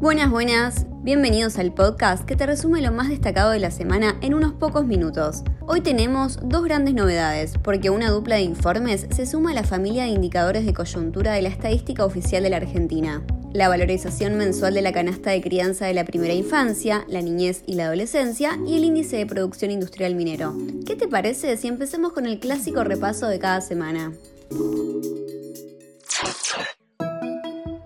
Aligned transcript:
Buenas, 0.00 0.30
buenas. 0.30 0.86
Bienvenidos 1.02 1.58
al 1.58 1.74
podcast 1.74 2.24
que 2.24 2.34
te 2.34 2.46
resume 2.46 2.80
lo 2.80 2.90
más 2.90 3.10
destacado 3.10 3.50
de 3.50 3.58
la 3.58 3.70
semana 3.70 4.16
en 4.22 4.32
unos 4.32 4.54
pocos 4.54 4.86
minutos. 4.86 5.42
Hoy 5.66 5.82
tenemos 5.82 6.38
dos 6.42 6.64
grandes 6.64 6.94
novedades, 6.94 7.58
porque 7.62 7.90
una 7.90 8.08
dupla 8.08 8.36
de 8.36 8.40
informes 8.40 9.06
se 9.14 9.26
suma 9.26 9.50
a 9.50 9.54
la 9.54 9.62
familia 9.62 10.04
de 10.04 10.08
indicadores 10.08 10.64
de 10.64 10.72
coyuntura 10.72 11.34
de 11.34 11.42
la 11.42 11.50
estadística 11.50 12.06
oficial 12.06 12.42
de 12.42 12.48
la 12.48 12.56
Argentina. 12.56 13.22
La 13.52 13.68
valorización 13.68 14.38
mensual 14.38 14.72
de 14.72 14.80
la 14.80 14.94
canasta 14.94 15.32
de 15.32 15.42
crianza 15.42 15.84
de 15.84 15.92
la 15.92 16.06
primera 16.06 16.32
infancia, 16.32 17.04
la 17.06 17.20
niñez 17.20 17.62
y 17.66 17.74
la 17.74 17.84
adolescencia 17.84 18.58
y 18.66 18.78
el 18.78 18.84
índice 18.84 19.18
de 19.18 19.26
producción 19.26 19.70
industrial 19.70 20.14
minero. 20.14 20.54
¿Qué 20.86 20.96
te 20.96 21.08
parece 21.08 21.58
si 21.58 21.68
empecemos 21.68 22.14
con 22.14 22.24
el 22.24 22.40
clásico 22.40 22.84
repaso 22.84 23.28
de 23.28 23.38
cada 23.38 23.60
semana? 23.60 24.12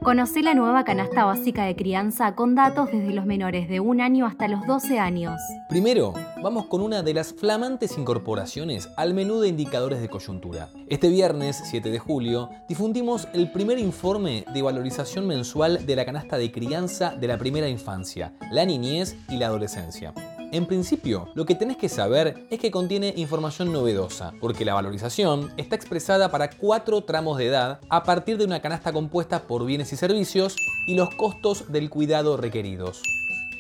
Conoce 0.04 0.42
la 0.42 0.52
nueva 0.52 0.84
canasta 0.84 1.24
básica 1.24 1.64
de 1.64 1.74
crianza 1.74 2.34
con 2.34 2.54
datos 2.54 2.92
desde 2.92 3.14
los 3.14 3.24
menores 3.24 3.70
de 3.70 3.80
un 3.80 4.02
año 4.02 4.26
hasta 4.26 4.48
los 4.48 4.66
12 4.66 4.98
años. 4.98 5.40
Primero, 5.66 6.12
vamos 6.42 6.66
con 6.66 6.82
una 6.82 7.02
de 7.02 7.14
las 7.14 7.32
flamantes 7.32 7.96
incorporaciones 7.96 8.90
al 8.98 9.14
menú 9.14 9.40
de 9.40 9.48
indicadores 9.48 10.02
de 10.02 10.10
coyuntura. 10.10 10.68
Este 10.88 11.08
viernes 11.08 11.58
7 11.64 11.90
de 11.90 11.98
julio 11.98 12.50
difundimos 12.68 13.28
el 13.32 13.50
primer 13.50 13.78
informe 13.78 14.44
de 14.52 14.60
valorización 14.60 15.26
mensual 15.26 15.86
de 15.86 15.96
la 15.96 16.04
canasta 16.04 16.36
de 16.36 16.52
crianza 16.52 17.16
de 17.16 17.26
la 17.26 17.38
primera 17.38 17.70
infancia, 17.70 18.34
la 18.52 18.66
niñez 18.66 19.16
y 19.30 19.38
la 19.38 19.46
adolescencia. 19.46 20.12
En 20.54 20.66
principio, 20.66 21.30
lo 21.34 21.46
que 21.46 21.56
tenés 21.56 21.76
que 21.76 21.88
saber 21.88 22.46
es 22.48 22.60
que 22.60 22.70
contiene 22.70 23.12
información 23.16 23.72
novedosa, 23.72 24.34
porque 24.40 24.64
la 24.64 24.74
valorización 24.74 25.52
está 25.56 25.74
expresada 25.74 26.30
para 26.30 26.48
cuatro 26.48 27.00
tramos 27.00 27.38
de 27.38 27.46
edad 27.46 27.80
a 27.88 28.04
partir 28.04 28.38
de 28.38 28.44
una 28.44 28.62
canasta 28.62 28.92
compuesta 28.92 29.48
por 29.48 29.66
bienes 29.66 29.92
y 29.92 29.96
servicios 29.96 30.54
y 30.86 30.94
los 30.94 31.12
costos 31.16 31.72
del 31.72 31.90
cuidado 31.90 32.36
requeridos. 32.36 33.02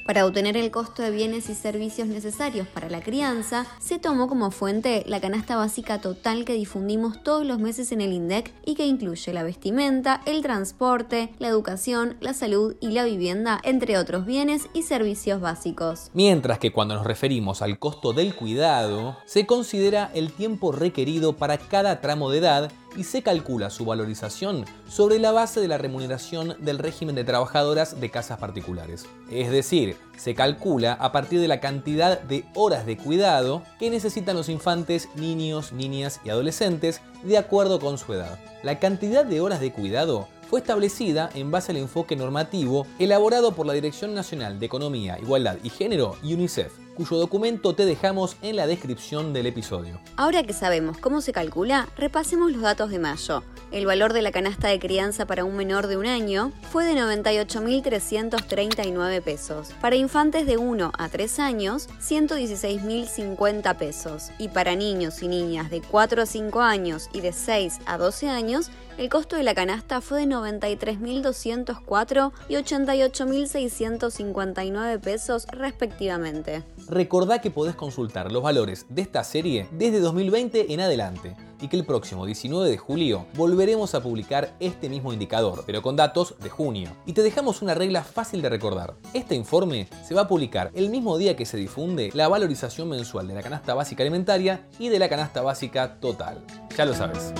Para 0.04 0.26
obtener 0.26 0.58
el 0.58 0.70
costo 0.70 1.02
de 1.02 1.10
bienes 1.10 1.48
y 1.48 1.54
servicios 1.54 2.08
necesarios 2.08 2.68
para 2.68 2.90
la 2.90 3.00
crianza, 3.00 3.64
se 3.78 3.98
tomó 3.98 4.28
como 4.28 4.50
fuente 4.50 5.02
la 5.06 5.18
canasta 5.18 5.56
básica 5.56 5.98
total 5.98 6.44
que 6.44 6.52
difundimos 6.52 7.22
todos 7.22 7.46
los 7.46 7.58
meses 7.58 7.90
en 7.90 8.02
el 8.02 8.12
INDEC 8.12 8.52
y 8.66 8.74
que 8.74 8.86
incluye 8.86 9.32
la 9.32 9.42
vestimenta, 9.42 10.20
el 10.26 10.42
transporte, 10.42 11.32
la 11.38 11.48
educación, 11.48 12.18
la 12.20 12.34
salud 12.34 12.76
y 12.80 12.88
la 12.88 13.04
vivienda, 13.04 13.58
entre 13.64 13.96
otros 13.96 14.26
bienes 14.26 14.68
y 14.74 14.82
servicios 14.82 15.40
básicos. 15.40 16.10
Mientras 16.12 16.58
que 16.58 16.70
cuando 16.70 16.96
nos 16.96 17.06
referimos 17.06 17.62
al 17.62 17.78
costo 17.78 18.12
del 18.12 18.34
cuidado, 18.34 19.16
se 19.24 19.46
considera 19.46 20.10
el 20.12 20.32
tiempo 20.32 20.70
requerido 20.70 21.32
para 21.32 21.56
cada 21.56 22.02
tramo 22.02 22.28
de 22.28 22.38
edad 22.38 22.72
y 22.96 23.04
se 23.04 23.22
calcula 23.22 23.70
su 23.70 23.84
valorización 23.84 24.64
sobre 24.88 25.18
la 25.18 25.32
base 25.32 25.60
de 25.60 25.68
la 25.68 25.78
remuneración 25.78 26.56
del 26.60 26.78
régimen 26.78 27.14
de 27.14 27.24
trabajadoras 27.24 28.00
de 28.00 28.10
casas 28.10 28.38
particulares. 28.38 29.06
Es 29.30 29.50
decir, 29.50 29.96
se 30.16 30.34
calcula 30.34 30.94
a 30.94 31.12
partir 31.12 31.40
de 31.40 31.48
la 31.48 31.60
cantidad 31.60 32.20
de 32.20 32.44
horas 32.54 32.86
de 32.86 32.96
cuidado 32.96 33.62
que 33.78 33.90
necesitan 33.90 34.36
los 34.36 34.48
infantes, 34.48 35.08
niños, 35.16 35.72
niñas 35.72 36.20
y 36.24 36.30
adolescentes 36.30 37.00
de 37.22 37.38
acuerdo 37.38 37.80
con 37.80 37.98
su 37.98 38.12
edad. 38.12 38.38
La 38.62 38.78
cantidad 38.78 39.24
de 39.24 39.40
horas 39.40 39.60
de 39.60 39.72
cuidado 39.72 40.28
fue 40.48 40.60
establecida 40.60 41.30
en 41.34 41.50
base 41.50 41.72
al 41.72 41.78
enfoque 41.78 42.16
normativo 42.16 42.86
elaborado 42.98 43.52
por 43.52 43.66
la 43.66 43.72
Dirección 43.72 44.14
Nacional 44.14 44.60
de 44.60 44.66
Economía, 44.66 45.18
Igualdad 45.18 45.56
y 45.62 45.70
Género 45.70 46.16
y 46.22 46.34
UNICEF, 46.34 46.72
cuyo 46.94 47.16
documento 47.16 47.74
te 47.74 47.86
dejamos 47.86 48.36
en 48.42 48.56
la 48.56 48.66
descripción 48.66 49.32
del 49.32 49.46
episodio. 49.46 50.00
Ahora 50.16 50.42
que 50.42 50.52
sabemos 50.52 50.98
cómo 50.98 51.20
se 51.20 51.32
calcula, 51.32 51.88
repasemos 51.96 52.52
los 52.52 52.62
datos 52.62 52.90
de 52.90 52.98
mayo. 52.98 53.42
El 53.74 53.84
valor 53.86 54.12
de 54.12 54.22
la 54.22 54.30
canasta 54.30 54.68
de 54.68 54.78
crianza 54.78 55.26
para 55.26 55.44
un 55.44 55.56
menor 55.56 55.88
de 55.88 55.96
un 55.96 56.06
año 56.06 56.52
fue 56.70 56.84
de 56.84 56.94
98.339 56.94 59.20
pesos. 59.20 59.72
Para 59.80 59.96
infantes 59.96 60.46
de 60.46 60.58
1 60.58 60.92
a 60.96 61.08
3 61.08 61.40
años, 61.40 61.88
116.050 62.00 63.76
pesos. 63.76 64.30
Y 64.38 64.48
para 64.48 64.76
niños 64.76 65.24
y 65.24 65.28
niñas 65.28 65.70
de 65.70 65.82
4 65.82 66.22
a 66.22 66.26
5 66.26 66.60
años 66.60 67.08
y 67.12 67.20
de 67.20 67.32
6 67.32 67.80
a 67.86 67.98
12 67.98 68.28
años, 68.28 68.70
el 68.96 69.08
costo 69.08 69.34
de 69.34 69.42
la 69.42 69.56
canasta 69.56 70.00
fue 70.00 70.20
de 70.20 70.28
93.204 70.28 72.30
y 72.48 72.54
88.659 72.54 75.00
pesos 75.00 75.48
respectivamente. 75.50 76.62
Recordá 76.88 77.40
que 77.40 77.50
podés 77.50 77.74
consultar 77.74 78.30
los 78.30 78.42
valores 78.42 78.86
de 78.88 79.02
esta 79.02 79.24
serie 79.24 79.66
desde 79.72 80.00
2020 80.00 80.72
en 80.72 80.80
adelante 80.80 81.36
y 81.60 81.68
que 81.68 81.76
el 81.76 81.84
próximo 81.84 82.26
19 82.26 82.68
de 82.68 82.76
julio 82.76 83.26
volveremos 83.34 83.94
a 83.94 84.02
publicar 84.02 84.54
este 84.60 84.88
mismo 84.88 85.12
indicador, 85.12 85.64
pero 85.66 85.80
con 85.80 85.96
datos 85.96 86.34
de 86.42 86.50
junio. 86.50 86.90
Y 87.06 87.14
te 87.14 87.22
dejamos 87.22 87.62
una 87.62 87.74
regla 87.74 88.04
fácil 88.04 88.42
de 88.42 88.50
recordar. 88.50 88.94
Este 89.14 89.34
informe 89.34 89.88
se 90.06 90.14
va 90.14 90.22
a 90.22 90.28
publicar 90.28 90.70
el 90.74 90.90
mismo 90.90 91.16
día 91.16 91.36
que 91.36 91.46
se 91.46 91.56
difunde 91.56 92.10
la 92.12 92.28
valorización 92.28 92.88
mensual 92.88 93.28
de 93.28 93.34
la 93.34 93.42
canasta 93.42 93.74
básica 93.74 94.02
alimentaria 94.02 94.66
y 94.78 94.88
de 94.90 94.98
la 94.98 95.08
canasta 95.08 95.40
básica 95.42 95.98
total. 96.00 96.44
Ya 96.76 96.84
lo 96.84 96.94
sabes. 96.94 97.32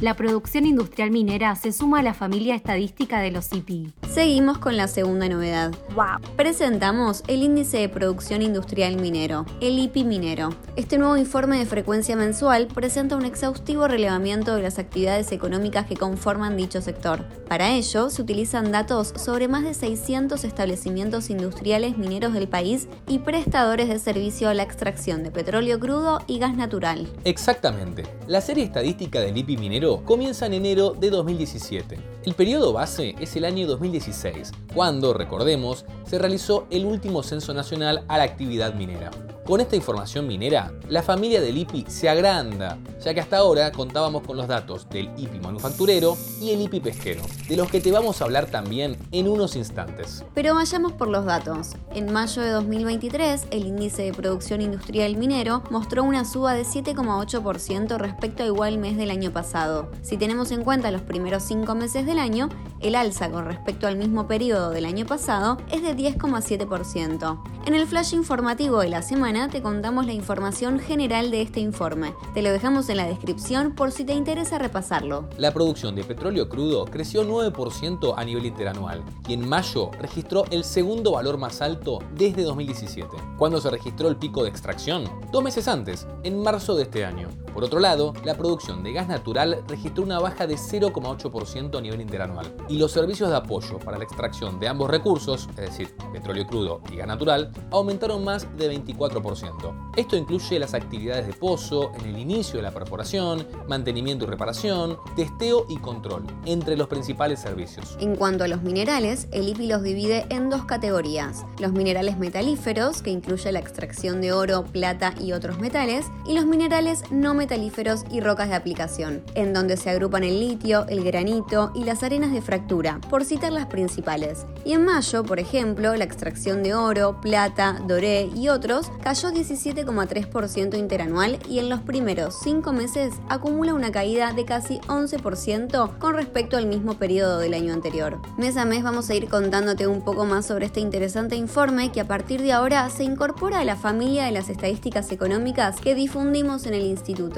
La 0.00 0.16
producción 0.16 0.64
industrial 0.64 1.10
minera 1.10 1.54
se 1.56 1.72
suma 1.72 1.98
a 1.98 2.02
la 2.02 2.14
familia 2.14 2.54
estadística 2.54 3.20
de 3.20 3.30
los 3.30 3.52
IPI. 3.52 3.92
Seguimos 4.10 4.56
con 4.56 4.78
la 4.78 4.88
segunda 4.88 5.28
novedad. 5.28 5.72
¡Wow! 5.94 6.34
Presentamos 6.36 7.22
el 7.26 7.42
índice 7.42 7.76
de 7.76 7.90
producción 7.90 8.40
industrial 8.40 8.96
minero, 8.96 9.44
el 9.60 9.78
IPI 9.78 10.04
minero. 10.04 10.54
Este 10.74 10.96
nuevo 10.96 11.18
informe 11.18 11.58
de 11.58 11.66
frecuencia 11.66 12.16
mensual 12.16 12.66
presenta 12.66 13.14
un 13.14 13.26
exhaustivo 13.26 13.88
relevamiento 13.88 14.56
de 14.56 14.62
las 14.62 14.78
actividades 14.78 15.32
económicas 15.32 15.84
que 15.84 15.98
conforman 15.98 16.56
dicho 16.56 16.80
sector. 16.80 17.26
Para 17.46 17.68
ello, 17.68 18.08
se 18.08 18.22
utilizan 18.22 18.72
datos 18.72 19.12
sobre 19.16 19.48
más 19.48 19.64
de 19.64 19.74
600 19.74 20.44
establecimientos 20.44 21.28
industriales 21.28 21.98
mineros 21.98 22.32
del 22.32 22.48
país 22.48 22.88
y 23.06 23.18
prestadores 23.18 23.90
de 23.90 23.98
servicio 23.98 24.48
a 24.48 24.54
la 24.54 24.62
extracción 24.62 25.22
de 25.24 25.30
petróleo 25.30 25.78
crudo 25.78 26.22
y 26.26 26.38
gas 26.38 26.56
natural. 26.56 27.06
Exactamente. 27.24 28.04
La 28.26 28.40
serie 28.40 28.64
estadística 28.64 29.20
del 29.20 29.36
IPI 29.36 29.58
minero 29.58 29.89
comienza 29.98 30.46
en 30.46 30.54
enero 30.54 30.90
de 30.90 31.10
2017. 31.10 31.98
El 32.24 32.34
periodo 32.34 32.72
base 32.72 33.14
es 33.20 33.36
el 33.36 33.44
año 33.44 33.66
2016, 33.66 34.52
cuando, 34.74 35.12
recordemos, 35.12 35.84
se 36.04 36.18
realizó 36.18 36.66
el 36.70 36.84
último 36.84 37.22
censo 37.22 37.52
nacional 37.52 38.04
a 38.08 38.18
la 38.18 38.24
actividad 38.24 38.74
minera. 38.74 39.10
Con 39.50 39.60
esta 39.60 39.74
información 39.74 40.28
minera, 40.28 40.70
la 40.88 41.02
familia 41.02 41.40
del 41.40 41.58
IPI 41.58 41.86
se 41.88 42.08
agranda, 42.08 42.78
ya 43.04 43.12
que 43.12 43.18
hasta 43.18 43.38
ahora 43.38 43.72
contábamos 43.72 44.22
con 44.22 44.36
los 44.36 44.46
datos 44.46 44.88
del 44.88 45.10
IPI 45.16 45.40
manufacturero 45.40 46.16
y 46.40 46.50
el 46.50 46.60
IPI 46.60 46.78
pesquero, 46.78 47.22
de 47.48 47.56
los 47.56 47.68
que 47.68 47.80
te 47.80 47.90
vamos 47.90 48.20
a 48.20 48.26
hablar 48.26 48.46
también 48.46 48.96
en 49.10 49.26
unos 49.26 49.56
instantes. 49.56 50.24
Pero 50.34 50.54
vayamos 50.54 50.92
por 50.92 51.08
los 51.08 51.24
datos. 51.24 51.72
En 51.92 52.12
mayo 52.12 52.42
de 52.42 52.50
2023, 52.50 53.48
el 53.50 53.66
índice 53.66 54.02
de 54.04 54.12
producción 54.12 54.60
industrial 54.60 55.16
minero 55.16 55.64
mostró 55.68 56.04
una 56.04 56.24
suba 56.24 56.54
de 56.54 56.62
7,8% 56.62 57.98
respecto 57.98 58.44
a 58.44 58.46
igual 58.46 58.78
mes 58.78 58.96
del 58.96 59.10
año 59.10 59.32
pasado. 59.32 59.90
Si 60.02 60.16
tenemos 60.16 60.52
en 60.52 60.62
cuenta 60.62 60.92
los 60.92 61.02
primeros 61.02 61.42
cinco 61.42 61.74
meses 61.74 62.06
del 62.06 62.20
año, 62.20 62.50
el 62.78 62.94
alza 62.94 63.28
con 63.28 63.46
respecto 63.46 63.88
al 63.88 63.96
mismo 63.96 64.28
periodo 64.28 64.70
del 64.70 64.84
año 64.84 65.06
pasado 65.06 65.58
es 65.72 65.82
de 65.82 65.96
10,7%. 65.96 67.42
En 67.66 67.74
el 67.74 67.86
flash 67.86 68.14
informativo 68.14 68.78
de 68.78 68.88
la 68.88 69.02
semana, 69.02 69.39
te 69.48 69.62
contamos 69.62 70.06
la 70.06 70.12
información 70.12 70.78
general 70.78 71.30
de 71.30 71.42
este 71.42 71.60
informe. 71.60 72.14
Te 72.34 72.42
lo 72.42 72.50
dejamos 72.50 72.88
en 72.88 72.98
la 72.98 73.06
descripción 73.06 73.74
por 73.74 73.92
si 73.92 74.04
te 74.04 74.12
interesa 74.12 74.58
repasarlo. 74.58 75.28
La 75.38 75.52
producción 75.52 75.94
de 75.94 76.04
petróleo 76.04 76.48
crudo 76.48 76.84
creció 76.84 77.24
9% 77.24 78.14
a 78.16 78.24
nivel 78.24 78.46
interanual 78.46 79.02
y 79.26 79.34
en 79.34 79.48
mayo 79.48 79.90
registró 79.98 80.44
el 80.50 80.64
segundo 80.64 81.12
valor 81.12 81.38
más 81.38 81.62
alto 81.62 82.00
desde 82.14 82.42
2017, 82.42 83.08
cuando 83.38 83.60
se 83.60 83.70
registró 83.70 84.08
el 84.08 84.16
pico 84.16 84.42
de 84.42 84.50
extracción, 84.50 85.04
dos 85.32 85.42
meses 85.42 85.68
antes, 85.68 86.06
en 86.22 86.42
marzo 86.42 86.76
de 86.76 86.82
este 86.82 87.04
año. 87.04 87.28
Por 87.52 87.64
otro 87.64 87.80
lado, 87.80 88.14
la 88.24 88.36
producción 88.36 88.82
de 88.82 88.92
gas 88.92 89.08
natural 89.08 89.62
registró 89.66 90.02
una 90.04 90.18
baja 90.18 90.46
de 90.46 90.54
0,8% 90.54 91.76
a 91.76 91.80
nivel 91.80 92.00
interanual 92.00 92.54
y 92.68 92.78
los 92.78 92.92
servicios 92.92 93.30
de 93.30 93.36
apoyo 93.36 93.78
para 93.78 93.98
la 93.98 94.04
extracción 94.04 94.60
de 94.60 94.68
ambos 94.68 94.90
recursos, 94.90 95.48
es 95.50 95.56
decir, 95.56 95.94
petróleo 96.12 96.46
crudo 96.46 96.80
y 96.92 96.96
gas 96.96 97.08
natural, 97.08 97.50
aumentaron 97.70 98.24
más 98.24 98.46
de 98.56 98.70
24%. 98.72 99.92
Esto 99.96 100.16
incluye 100.16 100.58
las 100.58 100.74
actividades 100.74 101.26
de 101.26 101.32
pozo 101.32 101.92
en 101.98 102.06
el 102.06 102.18
inicio 102.18 102.56
de 102.56 102.62
la 102.62 102.70
perforación, 102.70 103.46
mantenimiento 103.68 104.24
y 104.24 104.28
reparación, 104.28 104.98
testeo 105.16 105.66
y 105.68 105.78
control, 105.78 106.24
entre 106.44 106.76
los 106.76 106.88
principales 106.88 107.40
servicios. 107.40 107.96
En 108.00 108.16
cuanto 108.16 108.44
a 108.44 108.48
los 108.48 108.62
minerales, 108.62 109.28
el 109.32 109.48
IPI 109.48 109.66
los 109.66 109.82
divide 109.82 110.26
en 110.30 110.50
dos 110.50 110.64
categorías, 110.64 111.44
los 111.58 111.72
minerales 111.72 112.18
metalíferos, 112.18 113.02
que 113.02 113.10
incluye 113.10 113.50
la 113.52 113.58
extracción 113.58 114.20
de 114.20 114.32
oro, 114.32 114.64
plata 114.64 115.14
y 115.20 115.32
otros 115.32 115.58
metales, 115.58 116.06
y 116.26 116.34
los 116.34 116.46
minerales 116.46 117.02
no 117.10 117.34
metalíferos 117.40 118.04
y 118.10 118.20
rocas 118.20 118.50
de 118.50 118.54
aplicación, 118.54 119.22
en 119.34 119.54
donde 119.54 119.78
se 119.78 119.88
agrupan 119.88 120.24
el 120.24 120.38
litio, 120.38 120.84
el 120.88 121.02
granito 121.02 121.72
y 121.74 121.84
las 121.84 122.02
arenas 122.02 122.32
de 122.32 122.42
fractura, 122.42 123.00
por 123.08 123.24
citar 123.24 123.50
las 123.50 123.64
principales. 123.64 124.44
Y 124.66 124.74
en 124.74 124.84
mayo, 124.84 125.24
por 125.24 125.40
ejemplo, 125.40 125.96
la 125.96 126.04
extracción 126.04 126.62
de 126.62 126.74
oro, 126.74 127.18
plata, 127.22 127.80
doré 127.86 128.28
y 128.36 128.50
otros 128.50 128.92
cayó 129.02 129.30
17,3% 129.30 130.78
interanual 130.78 131.38
y 131.48 131.60
en 131.60 131.70
los 131.70 131.80
primeros 131.80 132.38
cinco 132.42 132.74
meses 132.74 133.14
acumula 133.30 133.72
una 133.72 133.90
caída 133.90 134.34
de 134.34 134.44
casi 134.44 134.78
11% 134.80 135.96
con 135.98 136.14
respecto 136.14 136.58
al 136.58 136.66
mismo 136.66 136.98
periodo 136.98 137.38
del 137.38 137.54
año 137.54 137.72
anterior. 137.72 138.20
Mes 138.36 138.58
a 138.58 138.66
mes 138.66 138.82
vamos 138.82 139.08
a 139.08 139.14
ir 139.14 139.28
contándote 139.28 139.86
un 139.86 140.02
poco 140.02 140.26
más 140.26 140.44
sobre 140.44 140.66
este 140.66 140.80
interesante 140.80 141.36
informe 141.36 141.90
que 141.90 142.02
a 142.02 142.06
partir 142.06 142.42
de 142.42 142.52
ahora 142.52 142.90
se 142.90 143.04
incorpora 143.04 143.60
a 143.60 143.64
la 143.64 143.76
familia 143.76 144.26
de 144.26 144.32
las 144.32 144.50
estadísticas 144.50 145.10
económicas 145.10 145.80
que 145.80 145.94
difundimos 145.94 146.66
en 146.66 146.74
el 146.74 146.84
instituto. 146.84 147.29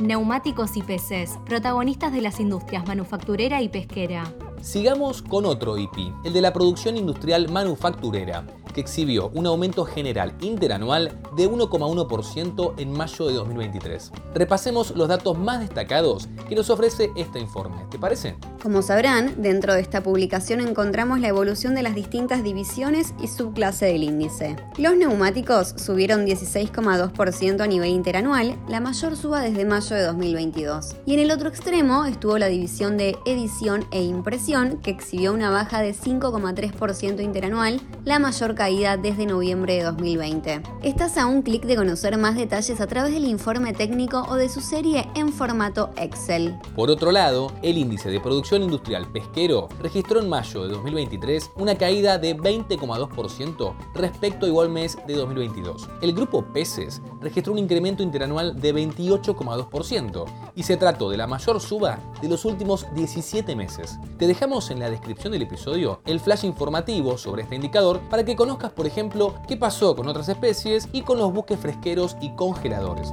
Neumáticos 0.00 0.76
y 0.76 0.82
peces, 0.82 1.38
protagonistas 1.46 2.12
de 2.12 2.20
las 2.20 2.40
industrias 2.40 2.86
manufacturera 2.86 3.62
y 3.62 3.68
pesquera. 3.68 4.24
Sigamos 4.60 5.22
con 5.22 5.44
otro 5.46 5.78
IPI, 5.78 6.12
el 6.24 6.32
de 6.32 6.40
la 6.40 6.52
producción 6.52 6.96
industrial 6.96 7.50
manufacturera, 7.50 8.46
que 8.72 8.80
exhibió 8.80 9.30
un 9.34 9.46
aumento 9.46 9.84
general 9.84 10.34
interanual 10.40 11.18
de 11.36 11.50
1,1% 11.50 12.74
en 12.78 12.92
mayo 12.92 13.26
de 13.26 13.34
2023. 13.34 14.12
Repasemos 14.34 14.94
los 14.96 15.08
datos 15.08 15.38
más 15.38 15.60
destacados 15.60 16.28
que 16.48 16.54
nos 16.54 16.70
ofrece 16.70 17.10
este 17.16 17.38
informe, 17.38 17.84
¿te 17.90 17.98
parece? 17.98 18.36
Como 18.62 18.82
sabrán, 18.82 19.42
dentro 19.42 19.74
de 19.74 19.80
esta 19.80 20.02
publicación 20.02 20.60
encontramos 20.60 21.20
la 21.20 21.28
evolución 21.28 21.74
de 21.74 21.82
las 21.82 21.94
distintas 21.94 22.42
divisiones 22.42 23.14
y 23.20 23.28
subclase 23.28 23.86
del 23.86 24.04
índice. 24.04 24.56
Los 24.78 24.96
neumáticos 24.96 25.74
subieron 25.76 26.26
16,2% 26.26 27.60
a 27.60 27.66
nivel 27.66 27.90
interanual, 27.90 28.56
la 28.68 28.80
mayor 28.80 29.16
suba 29.16 29.40
desde 29.40 29.64
mayo 29.64 29.96
de 29.96 30.02
2022. 30.02 30.96
Y 31.06 31.14
en 31.14 31.20
el 31.20 31.30
otro 31.30 31.48
extremo 31.48 32.04
estuvo 32.04 32.38
la 32.38 32.46
división 32.46 32.96
de 32.96 33.16
edición 33.26 33.84
e 33.90 34.02
impresión, 34.02 34.78
que 34.80 34.90
exhibió 34.90 35.32
una 35.32 35.50
baja 35.50 35.80
de 35.80 35.94
5,3% 35.94 37.22
interanual, 37.22 37.80
la 38.04 38.18
mayor 38.18 38.54
caída 38.62 38.96
desde 38.96 39.26
noviembre 39.26 39.74
de 39.74 39.82
2020. 39.82 40.62
Estás 40.84 41.18
a 41.18 41.26
un 41.26 41.42
clic 41.42 41.64
de 41.64 41.74
conocer 41.74 42.16
más 42.16 42.36
detalles 42.36 42.80
a 42.80 42.86
través 42.86 43.12
del 43.12 43.24
informe 43.24 43.72
técnico 43.72 44.24
o 44.28 44.36
de 44.36 44.48
su 44.48 44.60
serie 44.60 45.08
en 45.16 45.32
formato 45.32 45.90
Excel. 45.96 46.56
Por 46.76 46.88
otro 46.88 47.10
lado, 47.10 47.50
el 47.62 47.76
índice 47.76 48.08
de 48.08 48.20
producción 48.20 48.62
industrial 48.62 49.10
pesquero 49.10 49.68
registró 49.80 50.20
en 50.20 50.28
mayo 50.28 50.62
de 50.62 50.74
2023 50.74 51.50
una 51.56 51.74
caída 51.74 52.18
de 52.18 52.36
20,2% 52.36 53.74
respecto 53.96 54.46
a 54.46 54.48
igual 54.48 54.68
mes 54.68 54.96
de 55.08 55.14
2022. 55.14 55.88
El 56.00 56.12
grupo 56.12 56.44
peces 56.52 57.02
registró 57.20 57.54
un 57.54 57.58
incremento 57.58 58.04
interanual 58.04 58.60
de 58.60 58.72
28,2% 58.76 60.24
y 60.54 60.62
se 60.62 60.76
trató 60.76 61.10
de 61.10 61.16
la 61.16 61.26
mayor 61.26 61.60
suba 61.60 61.98
de 62.20 62.28
los 62.28 62.44
últimos 62.44 62.86
17 62.94 63.56
meses. 63.56 63.98
Te 64.18 64.28
dejamos 64.28 64.70
en 64.70 64.78
la 64.78 64.88
descripción 64.88 65.32
del 65.32 65.42
episodio 65.42 66.00
el 66.06 66.20
flash 66.20 66.44
informativo 66.44 67.18
sobre 67.18 67.42
este 67.42 67.56
indicador 67.56 68.00
para 68.08 68.24
que 68.24 68.36
conozcas 68.36 68.51
por 68.58 68.86
ejemplo, 68.86 69.34
qué 69.48 69.56
pasó 69.56 69.96
con 69.96 70.08
otras 70.08 70.28
especies 70.28 70.88
y 70.92 71.02
con 71.02 71.18
los 71.18 71.32
buques 71.32 71.58
fresqueros 71.58 72.16
y 72.20 72.34
congeladores 72.34 73.12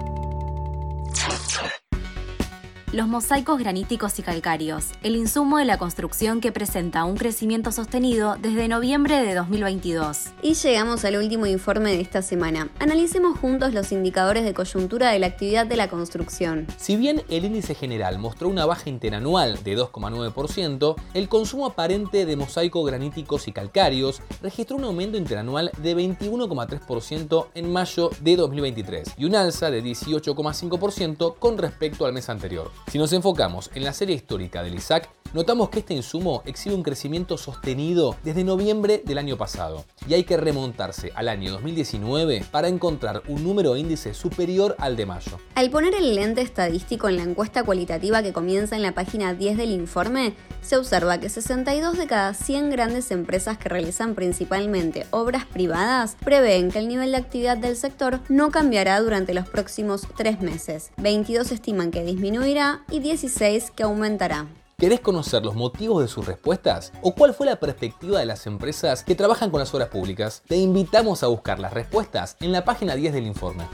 los 2.92 3.08
mosaicos 3.08 3.60
graníticos 3.60 4.18
y 4.18 4.24
calcáreos, 4.24 4.88
el 5.04 5.16
insumo 5.16 5.60
de 5.60 5.66
la 5.66 5.78
construcción 5.78 6.42
que 6.42 6.52
presenta 6.52 7.04
un 7.04 7.18
crecimiento 7.18 7.72
sostenido 7.72 8.36
desde 8.42 8.68
noviembre 8.68 9.22
de 9.22 9.36
2022. 9.36 10.30
Y 10.42 10.56
llegamos 10.56 11.06
al 11.06 11.18
último 11.18 11.46
informe 11.46 11.92
de 11.92 12.02
esta 12.02 12.24
semana. 12.24 12.70
Analicemos 12.80 13.38
juntos 13.38 13.74
los 13.74 13.92
indicadores 13.92 14.44
de 14.44 14.56
coyuntura 14.56 15.12
de 15.12 15.20
la 15.20 15.28
actividad 15.28 15.68
de 15.68 15.76
la 15.76 15.88
construcción. 15.88 16.66
Si 16.78 16.96
bien 16.96 17.22
el 17.30 17.46
índice 17.46 17.76
general 17.76 18.18
mostró 18.18 18.50
una 18.50 18.66
baja 18.66 18.90
interanual 18.90 19.62
de 19.64 19.78
2,9%, 19.78 20.96
el 21.14 21.30
consumo 21.30 21.68
aparente 21.68 22.26
de 22.26 22.36
mosaico 22.36 22.84
graníticos 22.84 23.48
y 23.48 23.52
calcáreos 23.52 24.22
registró 24.42 24.78
un 24.78 24.86
aumento 24.86 25.18
interanual 25.18 25.72
de 25.78 25.96
21,3% 25.96 27.48
en 27.54 27.72
mayo 27.72 28.10
de 28.22 28.36
2023 28.36 29.14
y 29.18 29.26
un 29.26 29.36
alza 29.36 29.70
de 29.70 29.84
18,5% 29.84 31.36
con 31.38 31.58
respecto 31.60 32.08
al 32.08 32.14
mes 32.14 32.30
anterior. 32.30 32.72
Si 32.88 32.98
nos 32.98 33.14
enfocamos 33.14 33.70
en 33.76 33.84
la 33.84 33.94
serie 33.94 34.16
histórica 34.16 34.64
del 34.64 34.76
ISAC, 34.76 35.10
notamos 35.34 35.70
que 35.70 35.80
este 35.80 35.94
insumo 35.94 36.42
exhibe 36.46 36.76
un 36.76 36.84
crecimiento 36.84 37.38
sostenido 37.38 38.16
desde 38.24 38.44
noviembre 38.44 39.04
del 39.06 39.20
año 39.20 39.38
pasado 39.38 39.86
y 40.08 40.16
hay 40.16 40.24
que 40.24 40.38
remontarse 40.38 41.12
al 41.14 41.28
año 41.28 41.52
2019 41.52 42.46
para 42.52 42.68
encontrar 42.68 43.22
un 43.28 43.44
número 43.44 43.78
índice 43.78 44.14
superior 44.14 44.76
al 44.80 44.96
de 44.96 45.06
mayo. 45.06 45.40
Al 45.54 45.70
poner 45.70 45.94
el 45.94 46.16
lente 46.16 46.42
estadístico 46.42 47.10
en 47.10 47.18
la 47.18 47.24
encuesta 47.24 47.64
cualitativa 47.64 48.24
que 48.24 48.34
comienza 48.34 48.76
en 48.76 48.82
la 48.82 48.94
página 48.94 49.34
10 49.34 49.58
del 49.58 49.72
informe, 49.72 50.34
se 50.62 50.78
observa 50.78 51.20
que 51.20 51.30
62 51.30 51.98
de 51.98 52.08
cada 52.08 52.34
100 52.34 52.70
grandes 52.70 53.12
empresas 53.12 53.58
que 53.58 53.70
realizan 53.70 54.16
principalmente 54.16 55.06
obras 55.12 55.46
privadas 55.46 56.18
prevén 56.24 56.72
que 56.72 56.80
el 56.80 56.88
nivel 56.88 57.12
de 57.12 57.18
actividad 57.18 57.58
del 57.58 57.76
sector 57.76 58.20
no 58.30 58.52
cambiará 58.52 59.00
durante 59.00 59.34
los 59.34 59.48
próximos 59.48 60.08
tres 60.18 60.42
meses. 60.42 60.92
22 60.98 61.52
estiman 61.52 61.92
que 61.92 62.04
disminuirá 62.04 62.69
y 62.90 63.00
16 63.00 63.72
que 63.72 63.84
aumentará. 63.84 64.48
¿Querés 64.80 65.02
conocer 65.02 65.44
los 65.44 65.56
motivos 65.56 66.02
de 66.02 66.08
sus 66.08 66.26
respuestas? 66.26 66.94
¿O 67.02 67.14
cuál 67.14 67.34
fue 67.34 67.46
la 67.46 67.60
perspectiva 67.60 68.20
de 68.20 68.26
las 68.26 68.48
empresas 68.48 69.04
que 69.04 69.14
trabajan 69.14 69.52
con 69.52 69.60
las 69.60 69.74
obras 69.74 69.90
públicas? 69.90 70.42
Te 70.48 70.56
invitamos 70.56 71.22
a 71.22 71.28
buscar 71.28 71.60
las 71.60 71.74
respuestas 71.74 72.38
en 72.40 72.54
la 72.54 72.64
página 72.64 72.96
10 72.96 73.14
del 73.14 73.28
informe. 73.28 73.66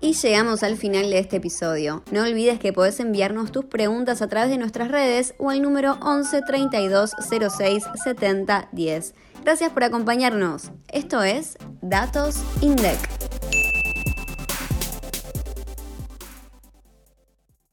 Y 0.00 0.12
llegamos 0.12 0.62
al 0.62 0.76
final 0.76 1.10
de 1.10 1.18
este 1.18 1.36
episodio. 1.36 2.02
No 2.10 2.22
olvides 2.22 2.58
que 2.58 2.72
podés 2.72 3.00
enviarnos 3.00 3.52
tus 3.52 3.64
preguntas 3.64 4.22
a 4.22 4.28
través 4.28 4.50
de 4.50 4.58
nuestras 4.58 4.88
redes 4.88 5.34
o 5.38 5.50
al 5.50 5.62
número 5.62 5.98
11 6.02 6.42
32 6.46 7.12
06 7.18 7.84
70 8.02 8.68
10. 8.72 9.14
Gracias 9.44 9.72
por 9.72 9.84
acompañarnos. 9.84 10.72
Esto 10.88 11.22
es 11.22 11.56
Datos 11.82 12.36
INDEC. 12.60 13.23